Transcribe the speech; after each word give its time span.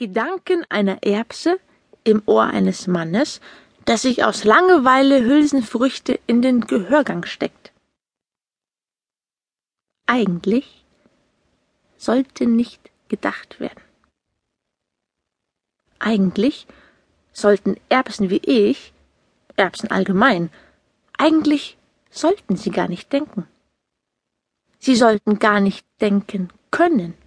Gedanken 0.00 0.64
einer 0.70 1.02
Erbse 1.02 1.60
im 2.04 2.22
Ohr 2.24 2.44
eines 2.44 2.86
Mannes, 2.86 3.42
das 3.84 4.00
sich 4.00 4.24
aus 4.24 4.44
Langeweile 4.44 5.22
Hülsenfrüchte 5.22 6.18
in 6.26 6.40
den 6.40 6.62
Gehörgang 6.62 7.26
steckt. 7.26 7.70
Eigentlich 10.06 10.86
sollte 11.98 12.46
nicht 12.46 12.80
gedacht 13.08 13.60
werden. 13.60 13.82
Eigentlich 15.98 16.66
sollten 17.34 17.76
Erbsen 17.90 18.30
wie 18.30 18.38
ich, 18.38 18.94
Erbsen 19.56 19.90
allgemein, 19.90 20.48
eigentlich 21.18 21.76
sollten 22.08 22.56
sie 22.56 22.70
gar 22.70 22.88
nicht 22.88 23.12
denken. 23.12 23.46
Sie 24.78 24.96
sollten 24.96 25.38
gar 25.38 25.60
nicht 25.60 25.84
denken 26.00 26.48
können. 26.70 27.19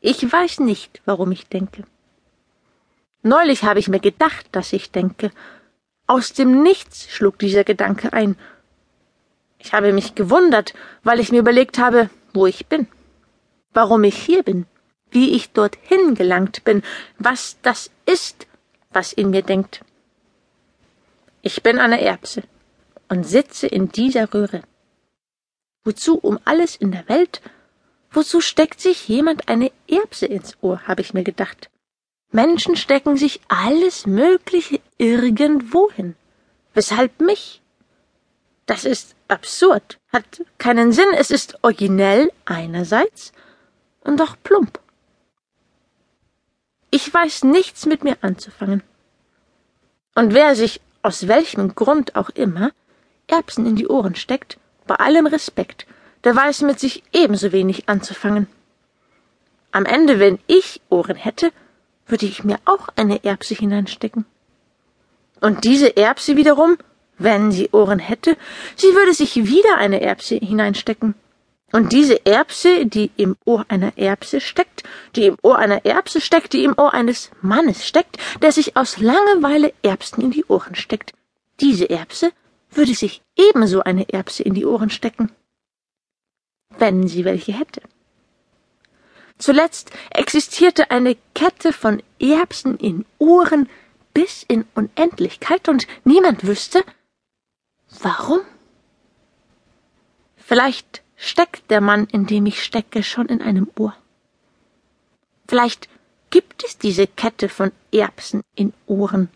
Ich 0.00 0.32
weiß 0.32 0.60
nicht, 0.60 1.02
warum 1.04 1.30
ich 1.30 1.46
denke. 1.46 1.84
Neulich 3.22 3.64
habe 3.64 3.78
ich 3.78 3.88
mir 3.88 4.00
gedacht, 4.00 4.46
dass 4.52 4.72
ich 4.72 4.90
denke. 4.90 5.30
Aus 6.06 6.32
dem 6.32 6.62
Nichts 6.62 7.10
schlug 7.10 7.38
dieser 7.38 7.64
Gedanke 7.64 8.12
ein. 8.12 8.36
Ich 9.58 9.74
habe 9.74 9.92
mich 9.92 10.14
gewundert, 10.14 10.72
weil 11.02 11.20
ich 11.20 11.30
mir 11.30 11.40
überlegt 11.40 11.78
habe, 11.78 12.08
wo 12.32 12.46
ich 12.46 12.66
bin, 12.66 12.88
warum 13.74 14.04
ich 14.04 14.16
hier 14.16 14.42
bin, 14.42 14.66
wie 15.10 15.32
ich 15.36 15.52
dorthin 15.52 16.14
gelangt 16.14 16.64
bin, 16.64 16.82
was 17.18 17.58
das 17.60 17.90
ist, 18.06 18.46
was 18.90 19.12
in 19.12 19.30
mir 19.30 19.42
denkt. 19.42 19.84
Ich 21.42 21.62
bin 21.62 21.78
eine 21.78 22.00
Erbse 22.00 22.42
und 23.08 23.24
sitze 23.24 23.66
in 23.66 23.90
dieser 23.90 24.32
Röhre. 24.32 24.62
Wozu 25.84 26.18
um 26.18 26.38
alles 26.44 26.76
in 26.76 26.92
der 26.92 27.08
Welt 27.08 27.42
Wozu 28.10 28.40
steckt 28.40 28.80
sich 28.80 29.08
jemand 29.08 29.48
eine 29.48 29.70
Erbse 29.88 30.26
ins 30.26 30.56
Ohr, 30.60 30.86
habe 30.86 31.00
ich 31.00 31.14
mir 31.14 31.22
gedacht. 31.22 31.70
Menschen 32.32 32.76
stecken 32.76 33.16
sich 33.16 33.40
alles 33.48 34.06
Mögliche 34.06 34.80
irgendwo 34.98 35.90
hin. 35.90 36.16
Weshalb 36.74 37.20
mich? 37.20 37.60
Das 38.66 38.84
ist 38.84 39.14
absurd, 39.28 39.98
hat 40.12 40.44
keinen 40.58 40.92
Sinn, 40.92 41.12
es 41.16 41.30
ist 41.30 41.58
originell 41.62 42.30
einerseits 42.44 43.32
und 44.02 44.18
doch 44.18 44.36
plump. 44.42 44.78
Ich 46.90 47.12
weiß 47.12 47.44
nichts 47.44 47.86
mit 47.86 48.02
mir 48.04 48.16
anzufangen. 48.20 48.82
Und 50.14 50.34
wer 50.34 50.54
sich 50.56 50.80
aus 51.02 51.28
welchem 51.28 51.74
Grund 51.74 52.16
auch 52.16 52.30
immer 52.30 52.72
Erbsen 53.28 53.66
in 53.66 53.76
die 53.76 53.86
Ohren 53.86 54.16
steckt, 54.16 54.58
bei 54.86 54.96
allem 54.96 55.26
Respekt, 55.26 55.86
der 56.24 56.36
weiß 56.36 56.62
mit 56.62 56.78
sich 56.78 57.02
ebenso 57.12 57.52
wenig 57.52 57.88
anzufangen. 57.88 58.46
Am 59.72 59.86
Ende, 59.86 60.18
wenn 60.18 60.38
ich 60.46 60.80
Ohren 60.90 61.16
hätte, 61.16 61.52
würde 62.06 62.26
ich 62.26 62.44
mir 62.44 62.58
auch 62.64 62.88
eine 62.96 63.24
Erbse 63.24 63.54
hineinstecken. 63.54 64.24
Und 65.40 65.64
diese 65.64 65.96
Erbse 65.96 66.36
wiederum, 66.36 66.76
wenn 67.18 67.52
sie 67.52 67.70
Ohren 67.72 67.98
hätte, 67.98 68.36
sie 68.76 68.88
würde 68.88 69.14
sich 69.14 69.36
wieder 69.36 69.76
eine 69.78 70.00
Erbse 70.00 70.36
hineinstecken. 70.36 71.14
Und 71.72 71.92
diese 71.92 72.26
Erbse, 72.26 72.84
die 72.84 73.12
im 73.16 73.36
Ohr 73.44 73.64
einer 73.68 73.96
Erbse 73.96 74.40
steckt, 74.40 74.82
die 75.14 75.26
im 75.26 75.36
Ohr 75.42 75.56
einer 75.56 75.84
Erbse 75.84 76.20
steckt, 76.20 76.52
die 76.52 76.64
im 76.64 76.74
Ohr 76.76 76.92
eines 76.92 77.30
Mannes 77.42 77.86
steckt, 77.86 78.16
der 78.42 78.50
sich 78.50 78.76
aus 78.76 78.98
Langeweile 78.98 79.72
Erbsen 79.82 80.24
in 80.24 80.32
die 80.32 80.44
Ohren 80.46 80.74
steckt, 80.74 81.12
diese 81.60 81.88
Erbse 81.88 82.32
würde 82.72 82.94
sich 82.94 83.22
ebenso 83.36 83.82
eine 83.82 84.08
Erbse 84.12 84.42
in 84.42 84.54
die 84.54 84.66
Ohren 84.66 84.90
stecken 84.90 85.30
wenn 86.80 87.06
sie 87.06 87.24
welche 87.24 87.52
hätte. 87.52 87.82
Zuletzt 89.38 89.90
existierte 90.10 90.90
eine 90.90 91.16
Kette 91.34 91.72
von 91.72 92.02
Erbsen 92.18 92.76
in 92.76 93.06
Uhren 93.18 93.68
bis 94.12 94.44
in 94.46 94.66
Unendlichkeit 94.74 95.68
und 95.68 95.86
niemand 96.04 96.46
wüsste, 96.46 96.84
warum. 98.00 98.40
Vielleicht 100.36 101.02
steckt 101.16 101.70
der 101.70 101.80
Mann, 101.80 102.06
in 102.06 102.26
dem 102.26 102.44
ich 102.46 102.62
stecke, 102.62 103.02
schon 103.02 103.26
in 103.26 103.40
einem 103.40 103.70
Ohr. 103.78 103.94
Vielleicht 105.48 105.88
gibt 106.30 106.64
es 106.64 106.76
diese 106.76 107.06
Kette 107.06 107.48
von 107.48 107.72
Erbsen 107.92 108.42
in 108.54 108.72
Ohren 108.86 109.30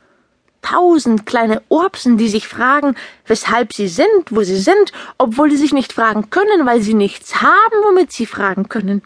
tausend 0.65 1.27
kleine 1.27 1.63
Urbsen, 1.69 2.17
die 2.17 2.29
sich 2.29 2.49
fragen, 2.49 2.97
weshalb 3.27 3.73
sie 3.73 3.89
sind, 3.89 4.31
wo 4.31 4.43
sie 4.43 4.59
sind, 4.59 4.93
obwohl 5.19 5.51
sie 5.51 5.59
sich 5.59 5.73
nicht 5.73 5.93
fragen 5.93 6.31
können, 6.31 6.67
weil 6.67 6.81
sie 6.81 6.95
nichts 6.95 7.43
haben, 7.43 7.77
womit 7.85 8.13
sie 8.13 8.27
fragen 8.27 8.69
können. 8.69 9.03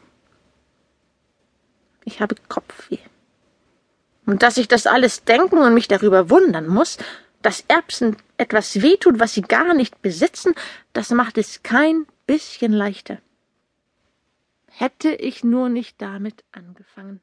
Ich 2.04 2.20
habe 2.20 2.36
Kopfweh. 2.48 2.98
Und 4.24 4.42
dass 4.42 4.56
ich 4.56 4.68
das 4.68 4.86
alles 4.86 5.24
denken 5.24 5.58
und 5.58 5.74
mich 5.74 5.88
darüber 5.88 6.30
wundern 6.30 6.68
muss, 6.68 6.96
dass 7.42 7.64
Erbsen 7.68 8.16
etwas 8.36 8.80
wehtut, 8.82 9.18
was 9.18 9.34
sie 9.34 9.42
gar 9.42 9.74
nicht 9.74 10.00
besitzen, 10.00 10.54
das 10.92 11.10
macht 11.10 11.38
es 11.38 11.62
kein 11.62 12.06
bisschen 12.26 12.72
leichter. 12.72 13.18
Hätte 14.66 15.10
ich 15.10 15.42
nur 15.42 15.68
nicht 15.68 16.00
damit 16.00 16.44
angefangen. 16.52 17.20